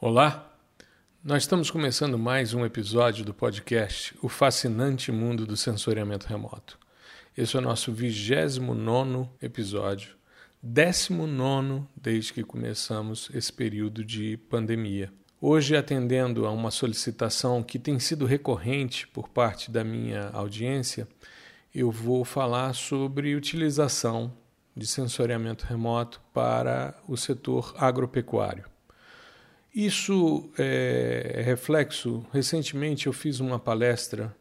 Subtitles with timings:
[0.00, 0.56] Olá,
[1.24, 6.78] nós estamos começando mais um episódio do podcast O Fascinante Mundo do Sensoriamento Remoto.
[7.36, 10.14] Esse é o nosso 29 episódio,
[10.62, 15.12] 19 desde que começamos esse período de pandemia.
[15.40, 21.08] Hoje, atendendo a uma solicitação que tem sido recorrente por parte da minha audiência,
[21.74, 24.32] eu vou falar sobre utilização
[24.76, 28.77] de sensoriamento remoto para o setor agropecuário.
[29.78, 32.26] Isso é reflexo.
[32.32, 34.36] Recentemente eu fiz uma palestra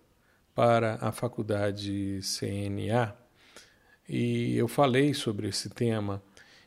[0.56, 3.16] para a faculdade CNA
[4.10, 6.24] e eu falei sobre esse tema.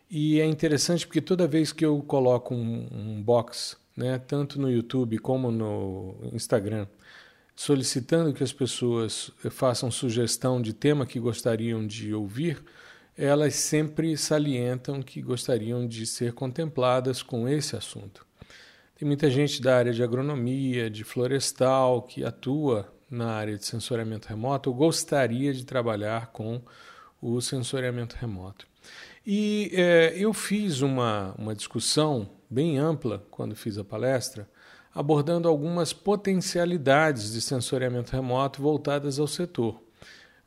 [0.08, 4.70] E é interessante porque toda vez que eu coloco um, um box, né, tanto no
[4.70, 6.86] YouTube como no Instagram,
[7.56, 12.62] solicitando que as pessoas façam sugestão de tema que gostariam de ouvir,
[13.18, 18.29] elas sempre salientam que gostariam de ser contempladas com esse assunto.
[19.00, 24.28] Tem muita gente da área de agronomia, de florestal, que atua na área de sensoriamento
[24.28, 26.60] remoto gostaria de trabalhar com
[27.18, 28.66] o sensoriamento remoto.
[29.26, 34.46] E é, eu fiz uma, uma discussão bem ampla quando fiz a palestra,
[34.94, 39.80] abordando algumas potencialidades de sensoriamento remoto voltadas ao setor.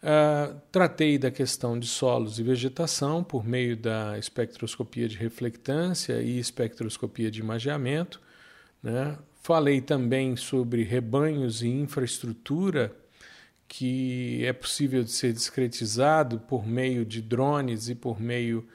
[0.03, 6.37] Uh, tratei da questão de solos e vegetação por meio da espectroscopia de reflectância e
[6.37, 8.21] espectroscopia de imageamento.
[8.83, 9.17] Né?
[9.41, 12.93] Falei também sobre rebanhos e infraestrutura
[13.75, 18.67] que é possível de ser discretizado por meio de drones e por meio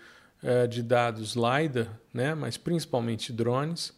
[0.43, 2.35] uh, de dados LiDAR, né?
[2.35, 3.97] mas principalmente drones,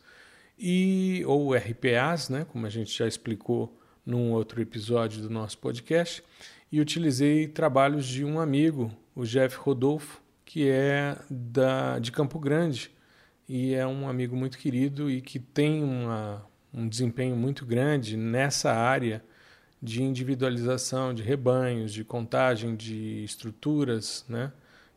[0.58, 2.44] e, ou RPAs, né?
[2.44, 6.22] como a gente já explicou num outro episódio do nosso podcast,
[6.70, 12.90] e utilizei trabalhos de um amigo, o Jeff Rodolfo, que é da, de Campo Grande,
[13.52, 16.40] e é um amigo muito querido e que tem uma,
[16.72, 19.24] um desempenho muito grande nessa área
[19.82, 24.52] de individualização de rebanhos, de contagem de estruturas, né?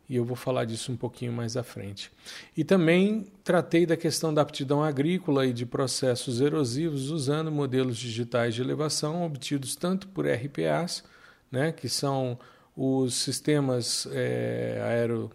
[0.08, 2.12] E eu vou falar disso um pouquinho mais à frente.
[2.56, 8.54] E também tratei da questão da aptidão agrícola e de processos erosivos usando modelos digitais
[8.54, 11.04] de elevação obtidos tanto por RPAs,
[11.52, 12.38] né, que são
[12.78, 15.32] os sistemas é, aero,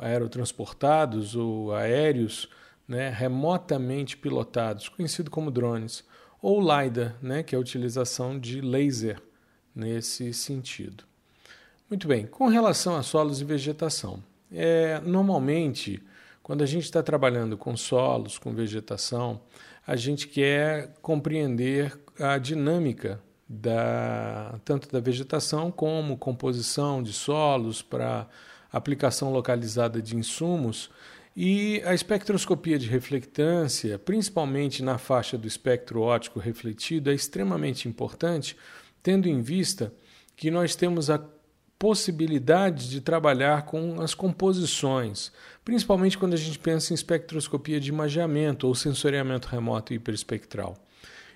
[0.00, 2.48] aerotransportados ou aéreos
[2.86, 6.04] né, remotamente pilotados, conhecido como drones,
[6.40, 9.22] ou LiDAR, né, que é a utilização de laser
[9.74, 11.04] nesse sentido.
[11.88, 16.02] Muito bem, com relação a solos e vegetação, é, normalmente,
[16.42, 19.40] quando a gente está trabalhando com solos, com vegetação,
[19.86, 28.26] a gente quer compreender a dinâmica da, tanto da vegetação como composição de solos para
[28.72, 30.90] aplicação localizada de insumos
[31.36, 38.56] e a espectroscopia de reflectância, principalmente na faixa do espectro óptico refletido, é extremamente importante,
[39.02, 39.92] tendo em vista
[40.36, 41.24] que nós temos a
[41.78, 45.32] possibilidade de trabalhar com as composições,
[45.64, 50.76] principalmente quando a gente pensa em espectroscopia de imageamento ou sensoriamento remoto hiperespectral.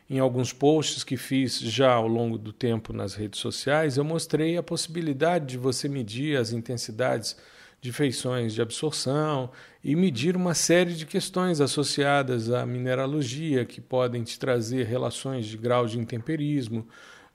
[0.08, 4.56] Em alguns posts que fiz já ao longo do tempo nas redes sociais, eu mostrei
[4.56, 7.36] a possibilidade de você medir as intensidades
[7.80, 9.50] de feições de absorção
[9.82, 15.56] e medir uma série de questões associadas à mineralogia que podem te trazer relações de
[15.56, 16.86] grau de intemperismo,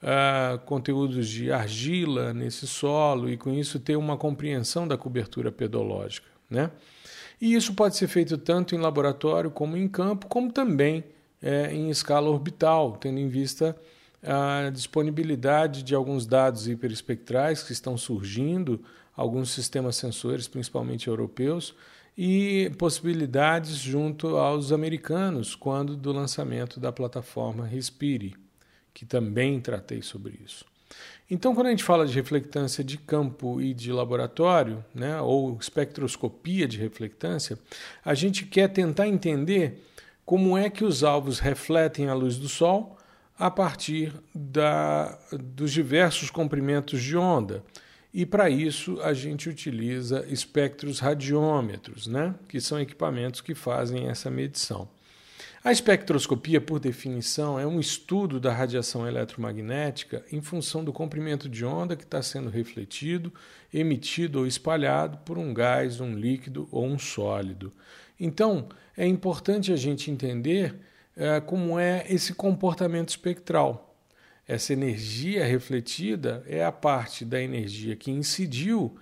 [0.02, 6.28] uh, conteúdos de argila nesse solo e com isso ter uma compreensão da cobertura pedológica,
[6.50, 6.72] né?
[7.40, 11.04] E isso pode ser feito tanto em laboratório como em campo, como também
[11.42, 13.76] é, em escala orbital, tendo em vista
[14.24, 18.82] a disponibilidade de alguns dados hiperespectrais que estão surgindo,
[19.16, 21.74] alguns sistemas sensores, principalmente europeus,
[22.18, 28.36] e possibilidades junto aos americanos, quando do lançamento da plataforma Respire,
[28.94, 30.66] que também tratei sobre isso.
[31.30, 36.68] Então, quando a gente fala de reflectância de campo e de laboratório, né, ou espectroscopia
[36.68, 37.58] de reflectância,
[38.04, 39.82] a gente quer tentar entender
[40.26, 42.98] como é que os alvos refletem a luz do Sol
[43.38, 47.64] a partir da, dos diversos comprimentos de onda.
[48.14, 52.36] E para isso a gente utiliza espectros radiômetros, né?
[52.48, 54.88] que são equipamentos que fazem essa medição.
[55.64, 61.64] A espectroscopia, por definição, é um estudo da radiação eletromagnética em função do comprimento de
[61.64, 63.32] onda que está sendo refletido,
[63.72, 67.72] emitido ou espalhado por um gás, um líquido ou um sólido.
[68.20, 70.76] Então, é importante a gente entender
[71.16, 73.96] é, como é esse comportamento espectral.
[74.48, 78.98] Essa energia refletida é a parte da energia que incidiu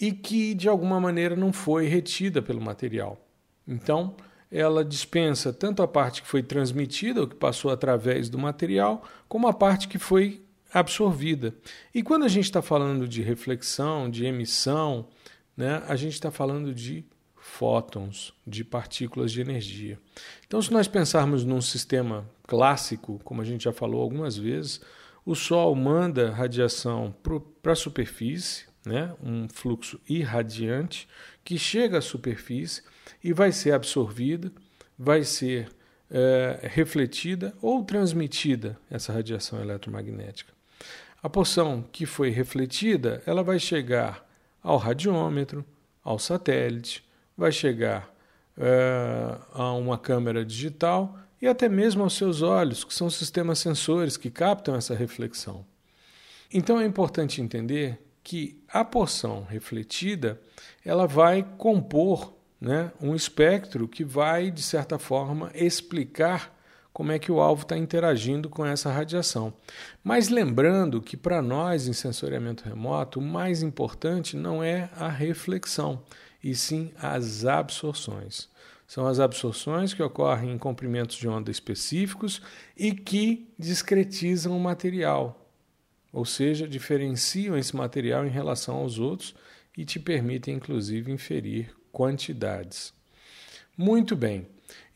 [0.00, 3.20] e que de alguma maneira não foi retida pelo material.
[3.66, 4.16] Então,
[4.50, 9.48] ela dispensa tanto a parte que foi transmitida, ou que passou através do material, como
[9.48, 10.42] a parte que foi
[10.72, 11.54] absorvida.
[11.94, 15.08] E quando a gente está falando de reflexão, de emissão,
[15.56, 17.04] né, a gente está falando de
[17.44, 19.98] fótons, de partículas de energia.
[20.46, 24.80] Então, se nós pensarmos num sistema clássico, como a gente já falou algumas vezes,
[25.26, 27.14] o Sol manda radiação
[27.62, 31.06] para a superfície, né, um fluxo irradiante,
[31.44, 32.82] que chega à superfície
[33.22, 34.50] e vai ser absorvida,
[34.98, 35.68] vai ser
[36.10, 40.52] é, refletida ou transmitida essa radiação eletromagnética.
[41.22, 44.26] A porção que foi refletida, ela vai chegar
[44.62, 45.64] ao radiômetro,
[46.02, 47.03] ao satélite,
[47.36, 48.12] vai chegar
[48.56, 54.16] é, a uma câmera digital e até mesmo aos seus olhos, que são sistemas sensores
[54.16, 55.64] que captam essa reflexão.
[56.52, 60.40] Então é importante entender que a porção refletida
[60.84, 66.54] ela vai compor né, um espectro que vai, de certa forma, explicar
[66.94, 69.52] como é que o alvo está interagindo com essa radiação.
[70.02, 76.02] Mas lembrando que para nós em sensoriamento remoto, o mais importante não é a reflexão,
[76.44, 78.50] e sim as absorções.
[78.86, 82.42] São as absorções que ocorrem em comprimentos de onda específicos
[82.76, 85.50] e que discretizam o material,
[86.12, 89.34] ou seja, diferenciam esse material em relação aos outros
[89.76, 92.92] e te permitem, inclusive, inferir quantidades.
[93.76, 94.46] Muito bem.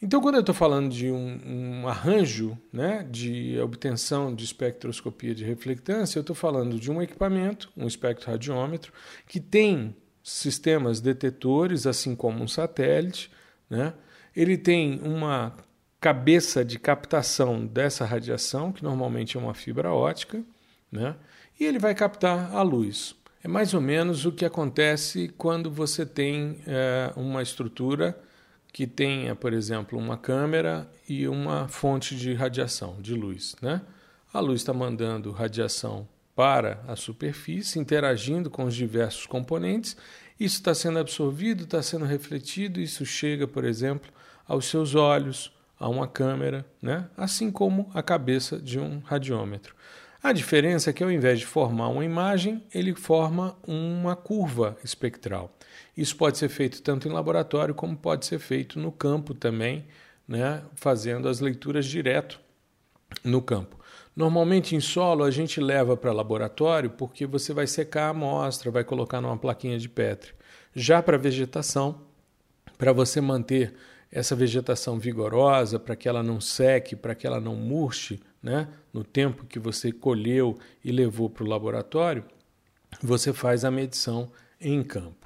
[0.00, 5.44] Então, quando eu estou falando de um, um, arranjo né, de obtenção de espectroscopia de
[5.44, 8.92] reflectância, eu estou falando de um equipamento, um espectroradiômetro,
[9.26, 9.96] que tem
[10.28, 13.30] sistemas detetores, assim como um satélite.
[13.68, 13.94] Né?
[14.36, 15.54] Ele tem uma
[16.00, 20.42] cabeça de captação dessa radiação, que normalmente é uma fibra ótica,
[20.92, 21.16] né?
[21.58, 23.16] e ele vai captar a luz.
[23.42, 28.18] É mais ou menos o que acontece quando você tem é, uma estrutura
[28.72, 33.56] que tenha, por exemplo, uma câmera e uma fonte de radiação, de luz.
[33.62, 33.80] Né?
[34.32, 36.06] A luz está mandando radiação
[36.38, 39.96] para a superfície, interagindo com os diversos componentes.
[40.38, 44.08] Isso está sendo absorvido, está sendo refletido, isso chega, por exemplo,
[44.46, 47.08] aos seus olhos, a uma câmera, né?
[47.16, 49.74] assim como a cabeça de um radiômetro.
[50.22, 55.52] A diferença é que, ao invés de formar uma imagem, ele forma uma curva espectral.
[55.96, 59.86] Isso pode ser feito tanto em laboratório como pode ser feito no campo também,
[60.26, 62.38] né, fazendo as leituras direto
[63.24, 63.77] no campo.
[64.18, 68.82] Normalmente em solo a gente leva para laboratório porque você vai secar a amostra, vai
[68.82, 70.32] colocar numa plaquinha de Petri.
[70.74, 72.00] Já para vegetação,
[72.76, 73.76] para você manter
[74.10, 79.04] essa vegetação vigorosa, para que ela não seque, para que ela não murche, né, no
[79.04, 82.24] tempo que você colheu e levou para o laboratório,
[83.00, 85.17] você faz a medição em campo.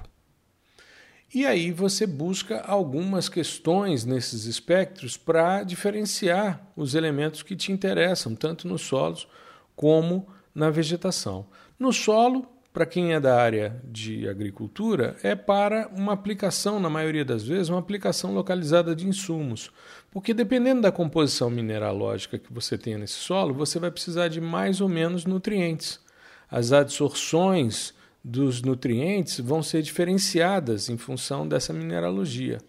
[1.33, 8.35] E aí você busca algumas questões nesses espectros para diferenciar os elementos que te interessam,
[8.35, 9.27] tanto nos solos
[9.75, 11.47] como na vegetação.
[11.79, 17.25] No solo, para quem é da área de agricultura, é para uma aplicação, na maioria
[17.25, 19.71] das vezes, uma aplicação localizada de insumos.
[20.11, 24.81] Porque dependendo da composição mineralógica que você tenha nesse solo, você vai precisar de mais
[24.81, 25.99] ou menos nutrientes.
[26.47, 27.91] As adsorções
[28.23, 32.59] dos nutrientes vão ser diferenciadas em função dessa mineralogia.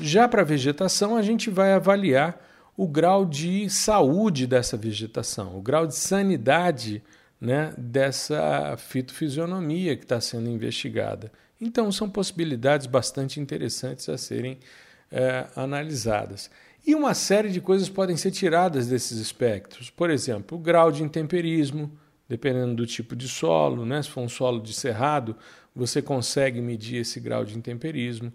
[0.00, 2.40] Já para a vegetação, a gente vai avaliar
[2.76, 7.02] o grau de saúde dessa vegetação, o grau de sanidade
[7.40, 11.32] né, dessa fitofisionomia que está sendo investigada.
[11.60, 14.58] Então, são possibilidades bastante interessantes a serem
[15.10, 16.50] é, analisadas.
[16.86, 19.90] E uma série de coisas podem ser tiradas desses espectros.
[19.90, 21.90] Por exemplo, o grau de intemperismo,
[22.30, 24.00] dependendo do tipo de solo, né?
[24.00, 25.34] se for um solo de cerrado,
[25.74, 28.32] você consegue medir esse grau de intemperismo.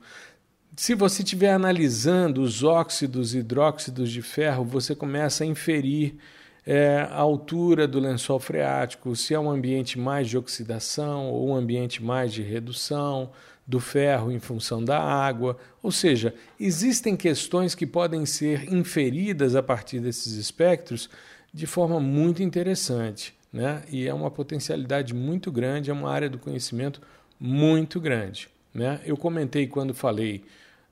[0.75, 6.17] Se você estiver analisando os óxidos e hidróxidos de ferro, você começa a inferir
[6.65, 11.55] é, a altura do lençol freático, se é um ambiente mais de oxidação ou um
[11.55, 13.31] ambiente mais de redução
[13.65, 15.57] do ferro em função da água.
[15.81, 21.09] Ou seja, existem questões que podem ser inferidas a partir desses espectros
[21.53, 23.33] de forma muito interessante.
[23.55, 23.83] Né?
[23.89, 27.01] E é uma potencialidade muito grande, é uma área do conhecimento
[27.39, 28.49] muito grande.
[28.73, 28.99] Né?
[29.05, 30.43] Eu comentei quando falei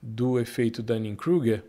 [0.02, 1.62] do efeito Dunning-Kruger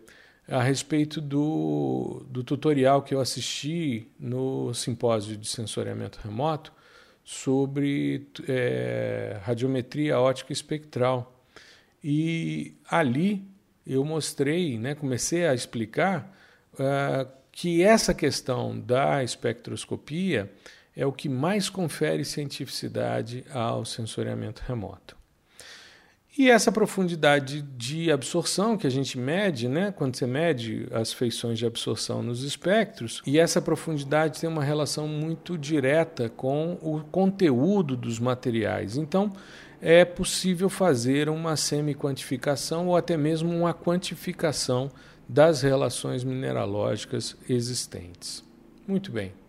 [0.47, 6.71] a respeito do, do tutorial que eu assisti no simpósio de sensoriamento remoto
[7.25, 11.43] sobre é, radiometria ótica espectral.
[12.01, 13.43] E ali
[13.85, 16.33] eu mostrei, né, comecei a explicar
[16.75, 20.49] uh, que essa questão da espectroscopia
[20.95, 25.15] é o que mais confere cientificidade ao sensoriamento remoto.
[26.37, 31.57] E essa profundidade de absorção que a gente mede, né, quando você mede as feições
[31.57, 37.95] de absorção nos espectros, e essa profundidade tem uma relação muito direta com o conteúdo
[37.95, 38.97] dos materiais.
[38.97, 39.31] Então,
[39.81, 44.91] é possível fazer uma semi-quantificação ou até mesmo uma quantificação
[45.27, 48.43] das relações mineralógicas existentes.
[48.85, 49.44] Muito bem.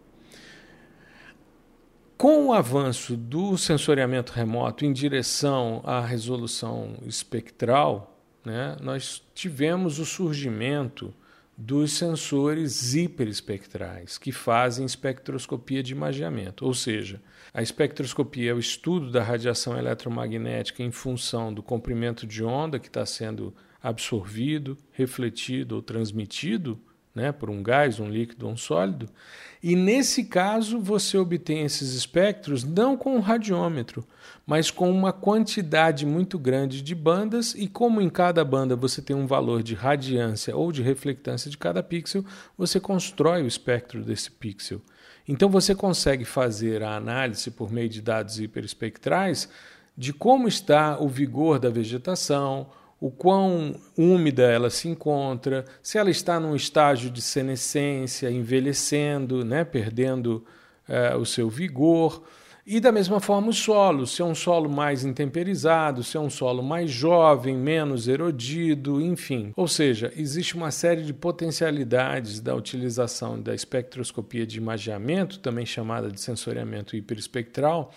[2.16, 10.06] Com o avanço do sensoriamento remoto em direção à resolução espectral, né, nós tivemos o
[10.06, 11.12] surgimento
[11.58, 16.64] dos sensores hiperespectrais, que fazem espectroscopia de imageamento.
[16.64, 17.20] Ou seja,
[17.52, 22.88] a espectroscopia é o estudo da radiação eletromagnética em função do comprimento de onda que
[22.88, 26.80] está sendo absorvido, refletido ou transmitido
[27.16, 29.08] né, por um gás, um líquido ou um sólido.
[29.68, 34.06] E nesse caso, você obtém esses espectros não com um radiômetro,
[34.46, 39.16] mas com uma quantidade muito grande de bandas, e como em cada banda você tem
[39.16, 42.25] um valor de radiância ou de reflectância de cada pixel,
[42.56, 44.80] você constrói o espectro desse pixel.
[45.26, 49.49] Então você consegue fazer a análise por meio de dados hiperespectrais
[49.99, 52.68] de como está o vigor da vegetação,
[53.00, 59.65] o quão úmida ela se encontra, se ela está num estágio de senescência, envelhecendo, né,
[59.65, 60.45] perdendo
[60.88, 62.23] é, o seu vigor.
[62.69, 66.29] E da mesma forma o solo, se é um solo mais intemperizado, se é um
[66.29, 69.53] solo mais jovem, menos erodido, enfim.
[69.55, 76.11] Ou seja, existe uma série de potencialidades da utilização da espectroscopia de imageamento, também chamada
[76.11, 77.93] de sensoriamento hiperespectral,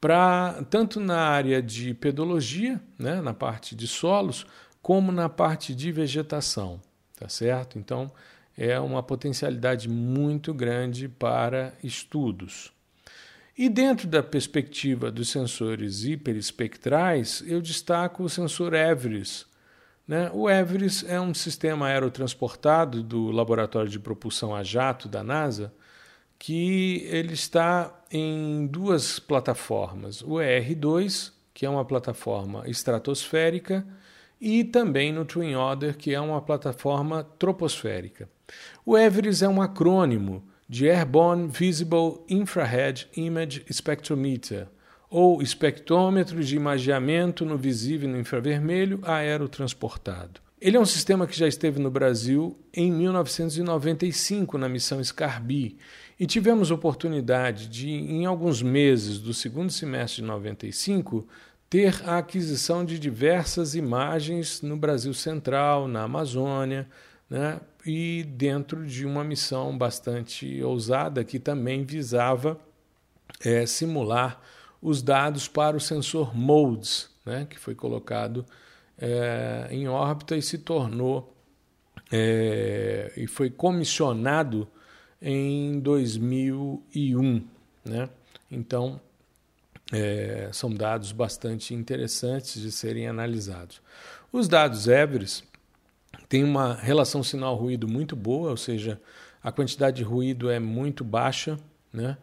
[0.00, 4.46] para tanto na área de pedologia, né, na parte de solos,
[4.80, 6.80] como na parte de vegetação,
[7.18, 7.78] tá certo?
[7.78, 8.10] Então
[8.56, 12.72] é uma potencialidade muito grande para estudos.
[13.56, 19.46] E dentro da perspectiva dos sensores hiperespectrais, eu destaco o sensor EVRIS.
[20.06, 20.30] Né?
[20.32, 25.72] O EVRIS é um sistema aerotransportado do Laboratório de Propulsão a Jato da NASA,
[26.38, 33.84] que ele está em duas plataformas, o ER2, que é uma plataforma estratosférica,
[34.40, 38.28] e também no Twin Otter, que é uma plataforma troposférica.
[38.86, 44.68] O EVERIS é um acrônimo de Airborne Visible Infrared Image Spectrometer,
[45.10, 50.40] ou espectrômetro de imageamento no visível e no infravermelho aerotransportado.
[50.60, 55.78] Ele é um sistema que já esteve no Brasil em 1995 na missão Scarby
[56.18, 61.26] e tivemos oportunidade de, em alguns meses do segundo semestre de 95,
[61.70, 66.88] ter a aquisição de diversas imagens no Brasil Central, na Amazônia,
[67.30, 67.60] né?
[67.86, 72.58] e dentro de uma missão bastante ousada que também visava
[73.44, 74.40] é, simular
[74.82, 77.46] os dados para o sensor MODES, né?
[77.48, 78.44] que foi colocado
[78.98, 81.32] é, em órbita e se tornou
[82.10, 84.66] é, e foi comissionado
[85.20, 87.44] em 2001.
[87.84, 88.08] Né?
[88.50, 89.00] Então,
[89.92, 93.80] é, são dados bastante interessantes de serem analisados.
[94.32, 95.44] Os dados Everest
[96.28, 99.00] têm uma relação sinal-ruído muito boa, ou seja,
[99.42, 101.58] a quantidade de ruído é muito baixa,
[101.92, 102.18] né?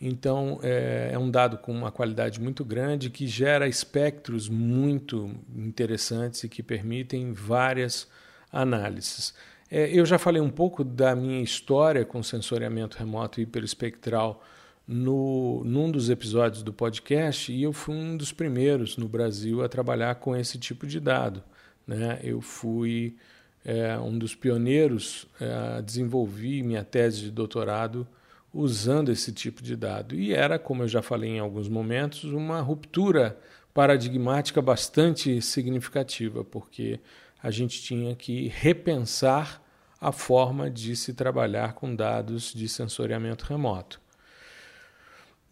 [0.00, 6.42] Então é, é, um dado com uma qualidade muito grande que gera espectros muito interessantes
[6.42, 8.08] e que permitem várias
[8.50, 9.34] análises.
[9.70, 14.42] É, eu já falei um pouco da minha história com sensoriamento remoto hiperespectral
[14.86, 19.68] no, num dos episódios do podcast e eu fui um dos primeiros no Brasil a
[19.68, 21.40] trabalhar com esse tipo de dado.
[21.86, 22.18] Né?
[22.24, 23.16] Eu fui
[23.64, 28.08] é, um dos pioneiros é, a desenvolver minha tese de doutorado
[28.52, 30.16] usando esse tipo de dado.
[30.16, 33.38] E era, como eu já falei em alguns momentos, uma ruptura
[33.72, 36.98] paradigmática bastante significativa, porque
[37.42, 39.62] a gente tinha que repensar
[40.00, 44.00] a forma de se trabalhar com dados de sensoriamento remoto.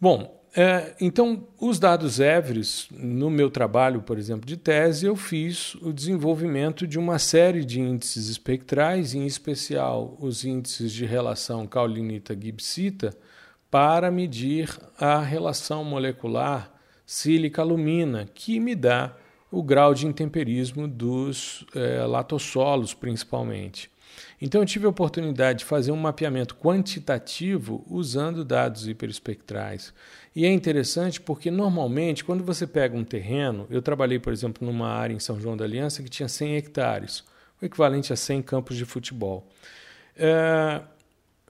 [0.01, 5.75] Bom, é, então, os dados Everest, no meu trabalho, por exemplo, de tese, eu fiz
[5.75, 13.15] o desenvolvimento de uma série de índices espectrais, em especial os índices de relação caulinita-gibsita,
[13.69, 16.73] para medir a relação molecular
[17.05, 19.15] sílica-alumina, que me dá
[19.51, 23.89] o grau de intemperismo dos é, latossolos, principalmente.
[24.41, 29.93] Então, eu tive a oportunidade de fazer um mapeamento quantitativo usando dados hiperespectrais.
[30.35, 34.89] E é interessante porque, normalmente, quando você pega um terreno, eu trabalhei, por exemplo, numa
[34.89, 37.23] área em São João da Aliança que tinha 100 hectares,
[37.61, 39.47] o equivalente a 100 campos de futebol.
[40.15, 40.81] É,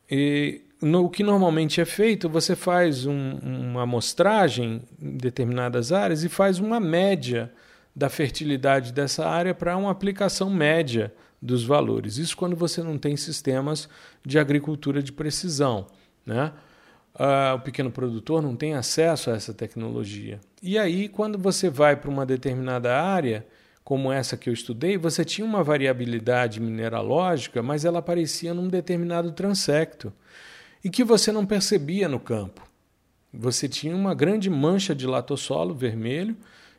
[0.10, 6.24] e no, o que normalmente é feito, você faz um, uma amostragem em determinadas áreas
[6.24, 7.52] e faz uma média
[7.96, 12.18] da fertilidade dessa área para uma aplicação média dos valores.
[12.18, 13.90] Isso quando você não tem sistemas
[14.26, 15.88] de agricultura de precisão.
[16.26, 16.52] Né?
[17.16, 20.40] Uh, o pequeno produtor não tem acesso a essa tecnologia.
[20.62, 23.46] E aí, quando você vai para uma determinada área,
[23.84, 29.32] como essa que eu estudei, você tinha uma variabilidade mineralógica, mas ela aparecia num determinado
[29.32, 30.14] transecto
[30.84, 32.62] e que você não percebia no campo.
[33.34, 36.38] Você tinha uma grande mancha de latossolo vermelho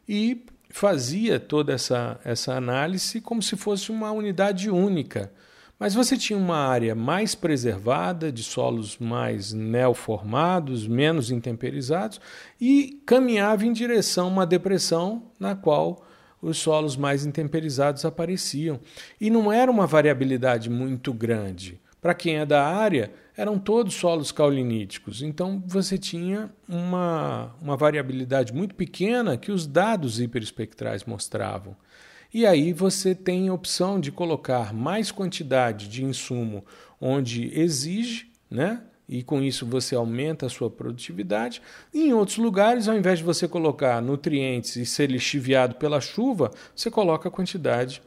[0.08, 5.32] e fazia toda essa, essa análise como se fosse uma unidade única.
[5.78, 12.20] Mas você tinha uma área mais preservada, de solos mais neoformados, menos intemperizados,
[12.60, 16.06] e caminhava em direção a uma depressão na qual
[16.42, 18.78] os solos mais intemperizados apareciam.
[19.18, 21.80] E não era uma variabilidade muito grande.
[22.00, 25.22] Para quem é da área, eram todos solos cauliníticos.
[25.22, 31.76] Então você tinha uma, uma variabilidade muito pequena que os dados hiperespectrais mostravam.
[32.32, 36.64] E aí você tem a opção de colocar mais quantidade de insumo
[37.00, 38.82] onde exige, né?
[39.08, 41.60] E com isso você aumenta a sua produtividade.
[41.92, 46.52] E em outros lugares, ao invés de você colocar nutrientes e ser lixiviado pela chuva,
[46.76, 48.00] você coloca a quantidade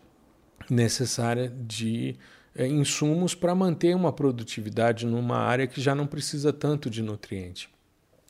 [0.70, 2.16] necessária de
[2.58, 7.70] insumos para manter uma produtividade numa área que já não precisa tanto de nutriente.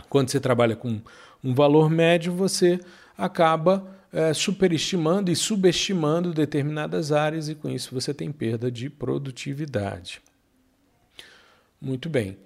[0.10, 1.02] Quando você trabalha com
[1.44, 2.80] um valor médio, você
[3.18, 10.22] acaba é, superestimando e subestimando determinadas áreas e com isso você tem perda de produtividade.
[11.82, 12.38] Muito bem.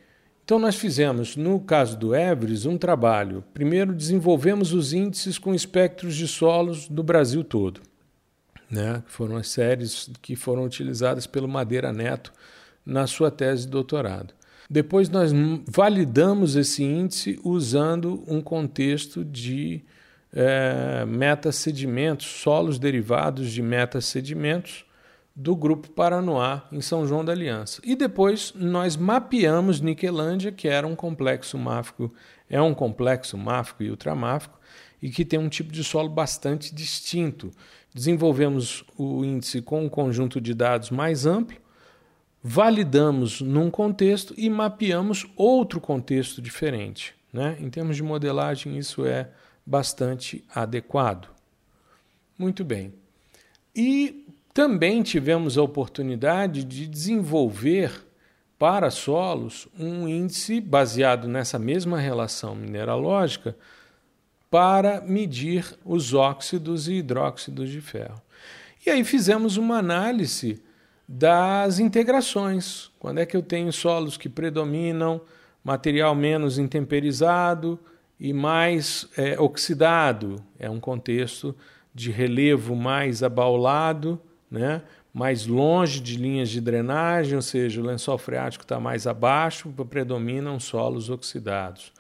[0.43, 3.43] Então, nós fizemos, no caso do Everest, um trabalho.
[3.53, 7.81] Primeiro, desenvolvemos os índices com espectros de solos do Brasil todo
[8.69, 9.03] né?
[9.07, 12.33] foram as séries que foram utilizadas pelo Madeira Neto
[12.85, 14.33] na sua tese de doutorado.
[14.69, 15.31] Depois nós
[15.65, 19.81] validamos esse índice usando um contexto de
[20.33, 24.85] é, metasedimentos, solos derivados de metasedimentos
[25.33, 27.79] do Grupo Paranoá, em São João da Aliança.
[27.85, 32.11] E depois nós mapeamos Niquelândia, que era um complexo máfico,
[32.49, 34.59] é um complexo máfico e ultramáfico,
[34.99, 37.51] e que tem um tipo de solo bastante distinto.
[37.97, 41.57] Desenvolvemos o índice com um conjunto de dados mais amplo,
[42.43, 47.15] validamos num contexto e mapeamos outro contexto diferente.
[47.33, 47.57] Né?
[47.59, 49.31] Em termos de modelagem, isso é
[49.65, 51.27] bastante adequado.
[52.37, 52.93] Muito bem.
[53.75, 58.05] E também tivemos a oportunidade de desenvolver
[58.59, 63.57] para solos um índice baseado nessa mesma relação mineralógica
[64.49, 68.21] para medir os óxidos e hidróxidos de ferro.
[68.85, 70.61] E aí fizemos uma análise
[71.07, 72.91] das integrações.
[72.99, 75.21] Quando é que eu tenho solos que predominam
[75.63, 77.79] material menos intemperizado
[78.19, 80.43] e mais é, oxidado?
[80.57, 81.55] É um contexto
[81.93, 84.81] de relevo mais abaulado, né?
[85.13, 90.59] mais longe de linhas de drenagem, ou seja, o lençol freático está mais abaixo, predominam
[90.59, 91.91] solos oxidados.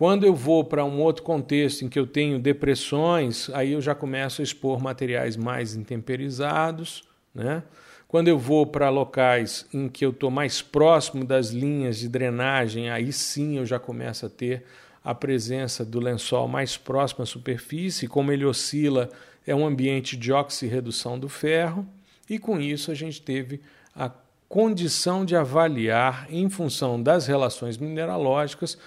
[0.00, 3.94] Quando eu vou para um outro contexto em que eu tenho depressões, aí eu já
[3.94, 7.04] começo a expor materiais mais intemperizados.
[7.34, 7.62] Né?
[8.08, 12.88] Quando eu vou para locais em que eu estou mais próximo das linhas de drenagem,
[12.88, 14.64] aí sim eu já começo a ter
[15.04, 18.08] a presença do lençol mais próximo à superfície.
[18.08, 19.10] Como ele oscila,
[19.46, 21.86] é um ambiente de oxirredução do ferro,
[22.26, 23.60] e com isso a gente teve
[23.94, 24.10] a
[24.48, 28.78] condição de avaliar, em função das relações mineralógicas,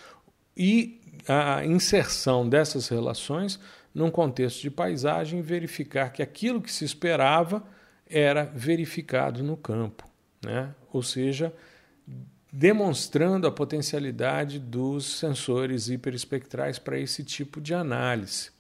[0.56, 3.60] e a inserção dessas relações
[3.94, 7.64] num contexto de paisagem e verificar que aquilo que se esperava
[8.10, 10.08] era verificado no campo,
[10.44, 10.74] né?
[10.92, 11.54] ou seja,
[12.52, 18.52] demonstrando a potencialidade dos sensores hiperespectrais para esse tipo de análise.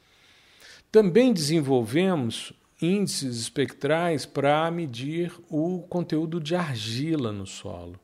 [0.91, 7.99] Também desenvolvemos índices espectrais para medir o conteúdo de argila no solo,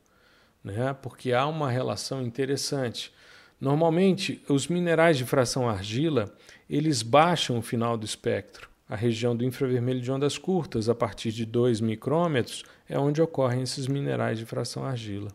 [0.62, 0.94] né?
[1.02, 3.12] porque há uma relação interessante.
[3.60, 6.32] Normalmente, os minerais de fração argila,
[6.68, 8.70] eles baixam o final do espectro.
[8.88, 13.62] A região do infravermelho de ondas curtas, a partir de 2 micrômetros, é onde ocorrem
[13.62, 15.30] esses minerais de fração argila.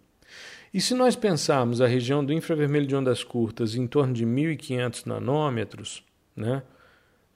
[0.73, 5.05] E se nós pensarmos a região do infravermelho de ondas curtas em torno de 1.500
[5.05, 6.03] nanômetros,
[6.35, 6.63] né,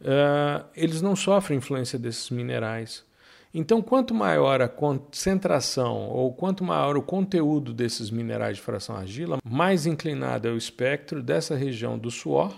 [0.02, 3.06] uh, eles não sofrem influência desses minerais.
[3.52, 9.40] Então, quanto maior a concentração ou quanto maior o conteúdo desses minerais de fração argila,
[9.44, 12.54] mais inclinado é o espectro dessa região do suor,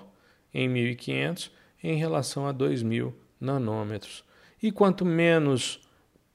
[0.54, 1.50] em 1500,
[1.82, 4.24] em relação a 2000 nanômetros.
[4.62, 5.80] E quanto menos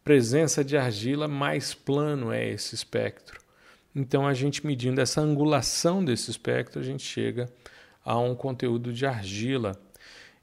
[0.03, 3.41] presença de argila, mais plano é esse espectro.
[3.95, 7.47] Então, a gente medindo essa angulação desse espectro, a gente chega
[8.05, 9.79] a um conteúdo de argila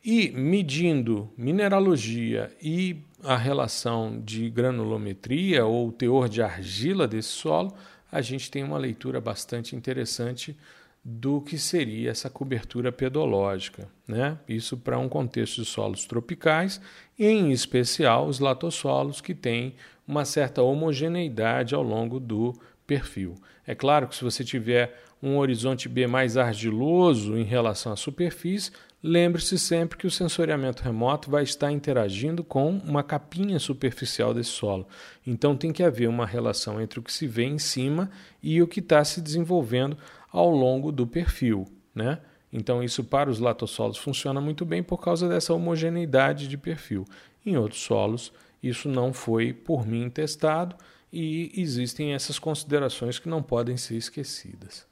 [0.04, 7.74] E medindo mineralogia e a relação de granulometria ou teor de argila desse solo,
[8.12, 10.58] a gente tem uma leitura bastante interessante
[11.02, 13.88] do que seria essa cobertura pedológica.
[14.06, 14.38] Né?
[14.48, 16.82] Isso para um contexto de solos tropicais,
[17.18, 19.74] em especial os latossolos, que têm
[20.06, 22.54] uma certa homogeneidade ao longo do
[22.86, 23.36] perfil.
[23.66, 28.72] É claro que se você tiver um horizonte B mais argiloso em relação à superfície,
[29.04, 34.88] lembre-se sempre que o sensoriamento remoto vai estar interagindo com uma capinha superficial desse solo.
[35.28, 38.10] Então tem que haver uma relação entre o que se vê em cima
[38.42, 39.98] e o que está se desenvolvendo
[40.32, 41.68] ao longo do perfil.
[41.94, 42.20] Né?
[42.52, 47.06] Então, isso para os latossolos funciona muito bem por causa dessa homogeneidade de perfil.
[47.46, 50.76] Em outros solos, isso não foi por mim testado
[51.12, 54.86] e existem essas considerações que não podem ser esquecidas.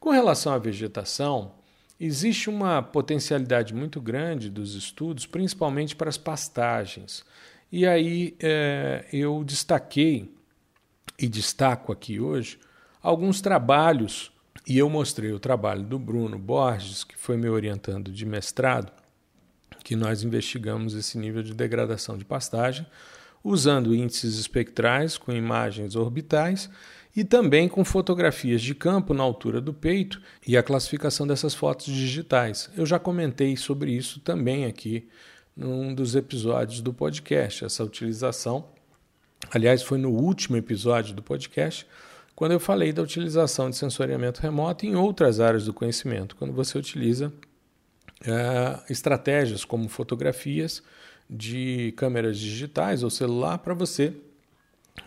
[0.00, 1.52] Com relação à vegetação,
[2.04, 7.24] existe uma potencialidade muito grande dos estudos, principalmente para as pastagens.
[7.70, 10.34] E aí é, eu destaquei
[11.16, 12.58] e destaco aqui hoje
[13.00, 14.32] alguns trabalhos
[14.66, 18.92] e eu mostrei o trabalho do Bruno Borges, que foi me orientando de mestrado,
[19.84, 22.84] que nós investigamos esse nível de degradação de pastagem,
[23.44, 26.68] usando índices espectrais com imagens orbitais
[27.14, 31.86] e também com fotografias de campo na altura do peito e a classificação dessas fotos
[31.86, 32.70] digitais.
[32.76, 35.08] Eu já comentei sobre isso também aqui
[35.54, 38.64] num dos episódios do podcast, essa utilização.
[39.50, 41.86] Aliás, foi no último episódio do podcast
[42.34, 46.78] quando eu falei da utilização de sensoriamento remoto em outras áreas do conhecimento, quando você
[46.78, 47.30] utiliza
[48.26, 50.82] é, estratégias como fotografias
[51.28, 54.14] de câmeras digitais ou celular para você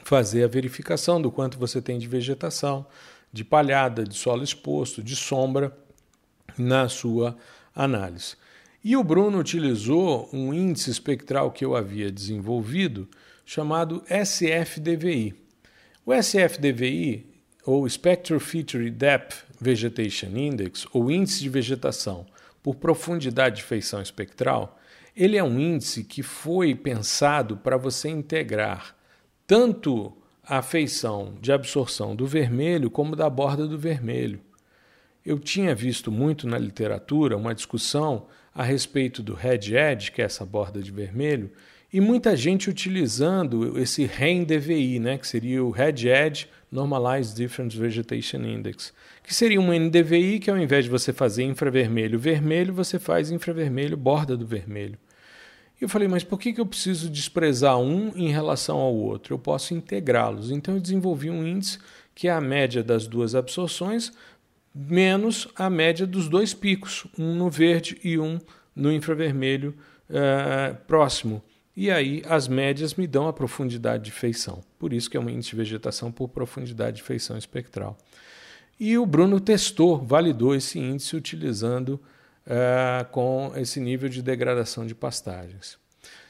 [0.03, 2.85] fazer a verificação do quanto você tem de vegetação,
[3.31, 5.75] de palhada, de solo exposto, de sombra
[6.57, 7.35] na sua
[7.73, 8.35] análise.
[8.83, 13.09] E o Bruno utilizou um índice espectral que eu havia desenvolvido
[13.43, 15.33] chamado SFDVI.
[16.05, 17.25] O SFDVI,
[17.65, 22.27] ou Spectral Feature Depth Vegetation Index, ou Índice de Vegetação
[22.61, 24.79] por Profundidade de Feição Espectral,
[25.15, 28.94] ele é um índice que foi pensado para você integrar
[29.47, 30.11] tanto
[30.43, 34.39] a feição de absorção do vermelho como da borda do vermelho.
[35.25, 40.25] Eu tinha visto muito na literatura uma discussão a respeito do red edge, que é
[40.25, 41.51] essa borda de vermelho,
[41.91, 48.39] e muita gente utilizando esse REM-DVI, né, que seria o Red Edge Normalized Difference Vegetation
[48.39, 53.31] Index, que seria um NDVI que ao invés de você fazer infravermelho vermelho, você faz
[53.31, 54.97] infravermelho borda do vermelho.
[55.79, 59.33] E eu falei, mas por que, que eu preciso desprezar um em relação ao outro?
[59.33, 60.51] Eu posso integrá-los.
[60.51, 61.79] Então eu desenvolvi um índice
[62.13, 64.13] que é a média das duas absorções
[64.75, 68.39] menos a média dos dois picos, um no verde e um
[68.75, 69.73] no infravermelho
[70.09, 71.41] uh, próximo.
[71.77, 74.61] E aí as médias me dão a profundidade de feição.
[74.77, 77.97] Por isso que é um índice de vegetação por profundidade de feição espectral.
[78.77, 81.99] E o Bruno testou, validou esse índice utilizando
[82.45, 85.77] uh, com esse nível de degradação de pastagens.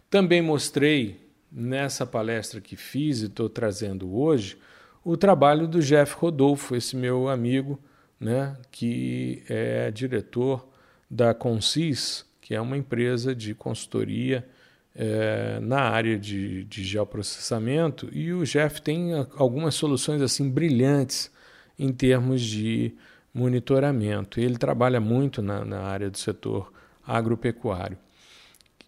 [0.09, 4.57] Também mostrei nessa palestra que fiz e estou trazendo hoje
[5.03, 7.79] o trabalho do Jeff Rodolfo, esse meu amigo,
[8.19, 10.67] né, que é diretor
[11.09, 14.47] da Consis, que é uma empresa de consultoria
[14.95, 21.29] é, na área de, de geoprocessamento e o Jeff tem algumas soluções assim brilhantes
[21.77, 22.95] em termos de
[23.35, 24.39] monitoramento.
[24.39, 26.71] Ele trabalha muito na, na área do setor
[27.05, 27.97] agropecuário.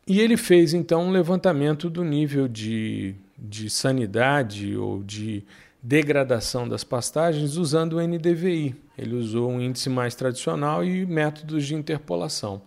[0.08, 5.44] E ele fez então um levantamento do nível de, de sanidade ou de
[5.84, 8.74] degradação das pastagens usando o NDVI.
[8.98, 12.62] Ele usou um índice mais tradicional e métodos de interpolação.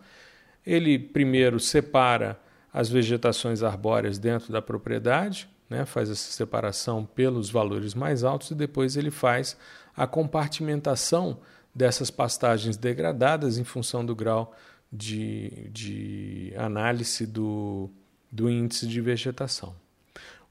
[0.67, 2.39] Ele primeiro separa
[2.73, 8.55] as vegetações arbóreas dentro da propriedade, né, faz essa separação pelos valores mais altos e
[8.55, 9.57] depois ele faz
[9.97, 11.39] a compartimentação
[11.75, 14.55] dessas pastagens degradadas em função do grau
[14.93, 17.91] de, de análise do,
[18.31, 19.75] do índice de vegetação.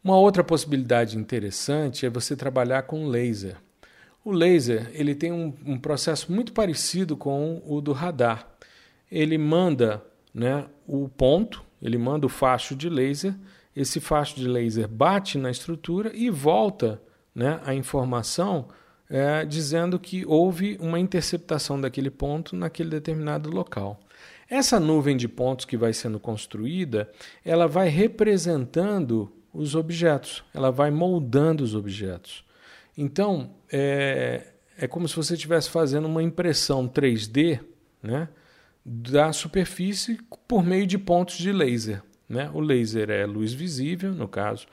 [0.03, 3.57] Uma outra possibilidade interessante é você trabalhar com laser.
[4.23, 8.47] O laser ele tem um, um processo muito parecido com o do radar.
[9.11, 10.03] Ele manda
[10.33, 13.33] né, o ponto ele manda o facho de laser,
[13.75, 17.01] esse facho de laser bate na estrutura e volta
[17.33, 18.67] né, a informação
[19.09, 23.99] é, dizendo que houve uma interceptação daquele ponto naquele determinado local.
[24.49, 27.09] Essa nuvem de pontos que vai sendo construída,
[27.43, 32.43] ela vai representando os objetos, ela vai moldando os objetos.
[32.97, 37.59] Então, é, é como se você estivesse fazendo uma impressão 3D
[38.01, 38.29] né,
[38.83, 42.01] da superfície por meio de pontos de laser.
[42.27, 42.49] Né?
[42.53, 44.67] O laser é luz visível, no caso,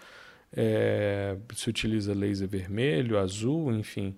[0.56, 4.16] é, se utiliza laser vermelho, azul, enfim.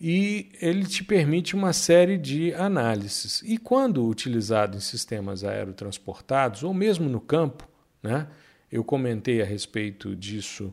[0.00, 3.42] E ele te permite uma série de análises.
[3.42, 7.68] E quando utilizado em sistemas aerotransportados, ou mesmo no campo,
[8.02, 8.26] né?
[8.70, 10.72] eu comentei a respeito disso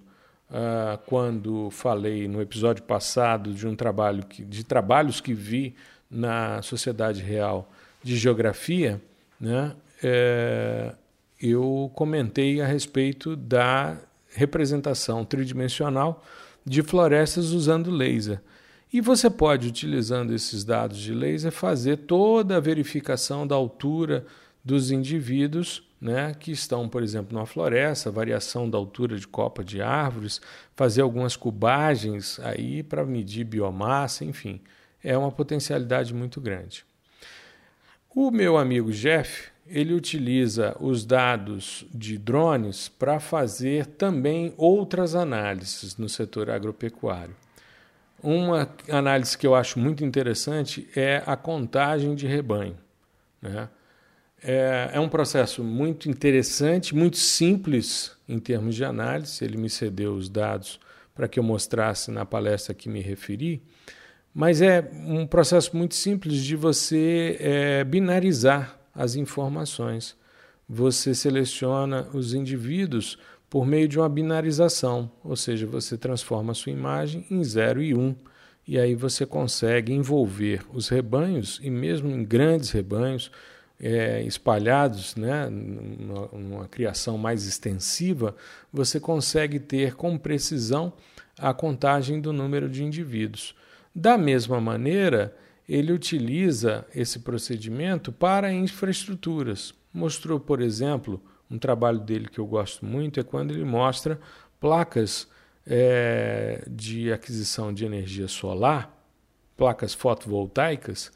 [0.50, 5.76] uh, quando falei no episódio passado de um trabalho que, de trabalhos que vi
[6.10, 7.70] na Sociedade Real
[8.04, 9.02] de Geografia,
[9.40, 9.76] né?
[10.02, 10.94] É,
[11.42, 13.98] eu comentei a respeito da
[14.38, 16.24] representação tridimensional
[16.64, 18.40] de florestas usando laser.
[18.94, 24.26] E você pode, utilizando esses dados de laser, fazer toda a verificação da altura
[24.64, 29.82] dos indivíduos né, que estão, por exemplo, numa floresta, variação da altura de copa de
[29.82, 30.40] árvores,
[30.76, 34.62] fazer algumas cubagens aí para medir biomassa, enfim,
[35.04, 36.86] é uma potencialidade muito grande.
[38.14, 45.98] O meu amigo Jeff, ele utiliza os dados de drones para fazer também outras análises
[45.98, 47.36] no setor agropecuário.
[48.22, 52.78] Uma análise que eu acho muito interessante é a contagem de rebanho.
[53.42, 53.70] Né?
[54.44, 59.44] É, é um processo muito interessante, muito simples em termos de análise.
[59.44, 60.80] Ele me cedeu os dados
[61.14, 63.62] para que eu mostrasse na palestra que me referi,
[64.34, 70.18] mas é um processo muito simples de você é, binarizar as informações.
[70.68, 73.18] Você seleciona os indivíduos
[73.50, 77.94] por meio de uma binarização, ou seja, você transforma a sua imagem em 0 e
[77.94, 78.00] 1.
[78.00, 78.16] Um,
[78.68, 83.32] e aí você consegue envolver os rebanhos, e mesmo em grandes rebanhos,
[83.80, 88.36] é, espalhados, né, numa, numa criação mais extensiva,
[88.74, 90.92] você consegue ter com precisão
[91.38, 93.56] a contagem do número de indivíduos.
[93.96, 95.36] Da mesma maneira,
[95.68, 99.74] ele utiliza esse procedimento para infraestruturas.
[99.94, 104.20] Mostrou, por exemplo, um trabalho dele que eu gosto muito é quando ele mostra
[104.60, 105.28] placas
[105.66, 108.96] é, de aquisição de energia solar,
[109.58, 111.12] placas fotovoltaicas,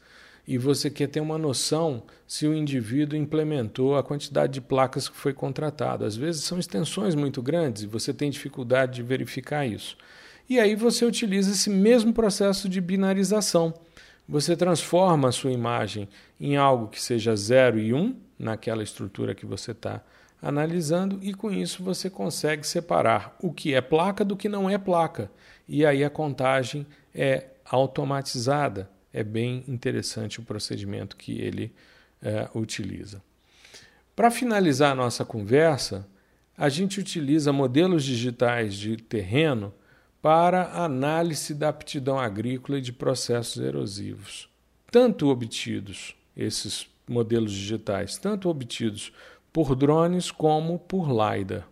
[0.46, 5.16] e você quer ter uma noção se o indivíduo implementou a quantidade de placas que
[5.16, 6.04] foi contratado.
[6.04, 9.96] Às vezes são extensões muito grandes e você tem dificuldade de verificar isso.
[10.48, 13.72] E aí você utiliza esse mesmo processo de binarização.
[14.28, 16.08] Você transforma a sua imagem
[16.40, 20.00] em algo que seja 0 e 1, um, naquela estrutura que você está
[20.40, 24.78] analisando, e com isso você consegue separar o que é placa do que não é
[24.78, 25.30] placa.
[25.68, 31.72] E aí a contagem é automatizada é bem interessante o procedimento que ele
[32.22, 33.22] é, utiliza.
[34.16, 36.08] Para finalizar a nossa conversa,
[36.56, 39.72] a gente utiliza modelos digitais de terreno
[40.22, 44.48] para análise da aptidão agrícola e de processos erosivos,
[44.88, 49.12] tanto obtidos, esses modelos digitais, tanto obtidos
[49.52, 51.66] por drones como por LiDAR.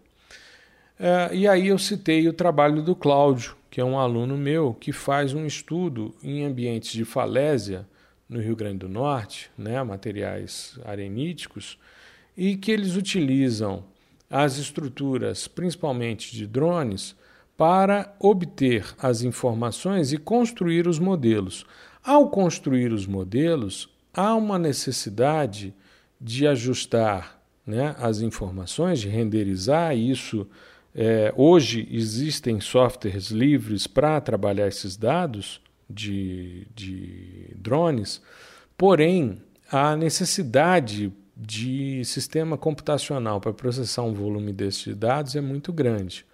[0.99, 4.93] É, e aí eu citei o trabalho do Cláudio, que é um aluno meu que
[4.93, 7.87] faz um estudo em ambientes de falésia
[8.29, 11.79] no Rio Grande do Norte, né, materiais areníticos,
[12.37, 13.85] e que eles utilizam
[14.29, 17.17] as estruturas, principalmente de drones,
[17.61, 21.67] para obter as informações e construir os modelos.
[22.03, 25.75] Ao construir os modelos, há uma necessidade
[26.19, 30.49] de ajustar né, as informações, de renderizar isso
[30.95, 38.23] é, hoje existem softwares livres para trabalhar esses dados de, de drones,
[38.75, 45.75] porém a necessidade de sistema computacional para processar um volume desses de dados é muito
[45.75, 46.25] grande.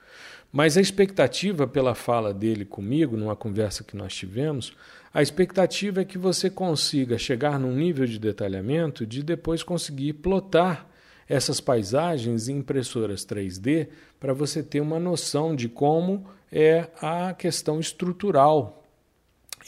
[0.57, 4.73] Mas a expectativa, pela fala dele comigo, numa conversa que nós tivemos,
[5.13, 10.89] a expectativa é que você consiga chegar num nível de detalhamento de depois conseguir plotar
[11.29, 13.89] essas paisagens em impressoras 3D
[14.19, 18.83] para você ter uma noção de como é a questão estrutural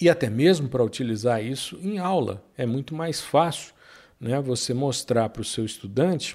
[0.01, 2.43] e até mesmo para utilizar isso em aula.
[2.57, 3.75] É muito mais fácil
[4.19, 6.35] né, você mostrar para o seu estudante,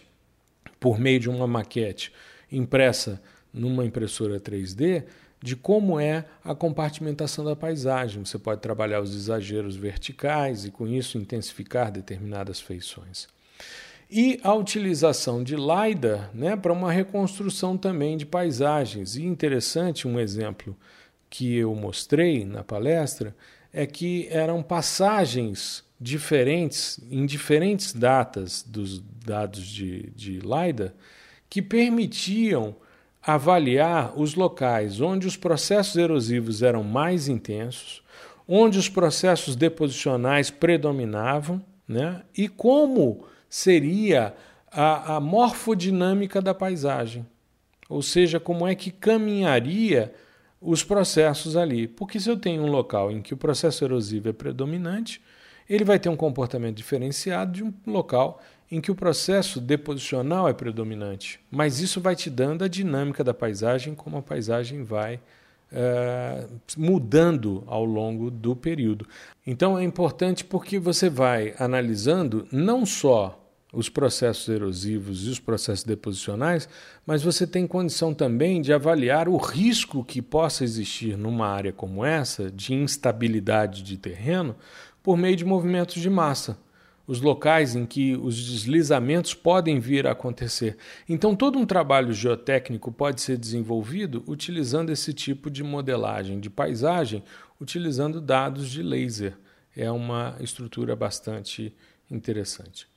[0.80, 2.14] por meio de uma maquete
[2.52, 3.20] impressa
[3.54, 5.04] numa impressora 3D,
[5.42, 8.26] de como é a compartimentação da paisagem.
[8.26, 13.28] Você pode trabalhar os exageros verticais e, com isso, intensificar determinadas feições
[14.16, 19.16] e a utilização de LiDAR né, para uma reconstrução também de paisagens.
[19.16, 20.78] E interessante, um exemplo
[21.32, 23.36] que eu mostrei na palestra
[23.74, 30.94] é que eram passagens diferentes, em diferentes datas dos dados de, de LiDAR,
[31.50, 32.76] que permitiam
[33.26, 38.04] avaliar os locais onde os processos erosivos eram mais intensos,
[38.48, 42.22] onde os processos deposicionais predominavam né?
[42.38, 44.34] e como seria
[44.72, 47.26] a, a morfodinâmica da paisagem,
[47.88, 50.14] ou seja, como é que caminharia
[50.60, 51.88] os processos ali.
[51.88, 55.22] Porque se eu tenho um local em que o processo erosivo é predominante,
[55.70, 58.42] ele vai ter um comportamento diferenciado de um local
[58.76, 61.40] em que o processo deposicional é predominante.
[61.52, 65.20] Mas isso vai te dando a dinâmica da paisagem, como a paisagem vai
[65.72, 69.08] uh, mudando ao longo do período.
[69.46, 73.40] Então é importante porque você vai analisando não só
[73.72, 76.68] os processos erosivos e os processos deposicionais,
[77.06, 82.04] mas você tem condição também de avaliar o risco que possa existir numa área como
[82.04, 84.56] essa, de instabilidade de terreno,
[85.04, 86.58] por meio de movimentos de massa,
[87.06, 90.78] os locais em que os deslizamentos podem vir a acontecer.
[91.08, 97.24] Então, todo um trabalho geotécnico pode ser desenvolvido utilizando esse tipo de modelagem de paisagem,
[97.60, 99.38] utilizando dados de laser.
[99.76, 101.76] É uma estrutura bastante
[102.10, 102.88] interessante.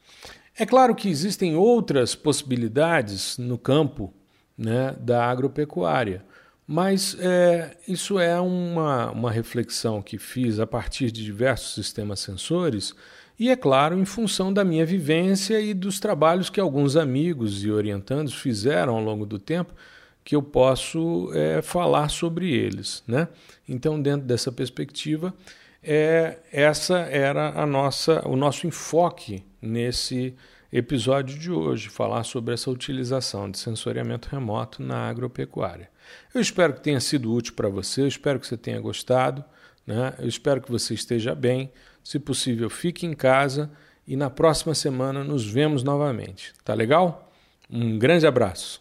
[0.57, 4.14] É claro que existem outras possibilidades no campo
[4.57, 6.25] né, da agropecuária,
[6.66, 12.95] mas é, isso é uma, uma reflexão que fiz a partir de diversos sistemas sensores
[13.38, 17.70] e, é claro, em função da minha vivência e dos trabalhos que alguns amigos e
[17.70, 19.75] orientandos fizeram ao longo do tempo,
[20.25, 23.05] que eu posso é, falar sobre eles.
[23.07, 23.29] Né?
[23.68, 25.35] Então, dentro dessa perspectiva,
[25.83, 30.35] é, essa era a nossa, o nosso enfoque nesse
[30.72, 35.88] episódio de hoje, falar sobre essa utilização de sensoriamento remoto na agropecuária.
[36.35, 39.44] Eu espero que tenha sido útil para você, eu espero que você tenha gostado,
[39.87, 40.14] né?
[40.18, 41.70] eu espero que você esteja bem.
[42.07, 43.69] Se possível, fique em casa
[44.07, 46.55] e na próxima semana nos vemos novamente.
[46.64, 47.33] Tá legal?
[47.69, 48.81] Um grande abraço.